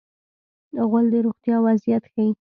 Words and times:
غول 0.89 1.05
د 1.13 1.15
روغتیا 1.25 1.57
وضعیت 1.65 2.03
ښيي. 2.11 2.31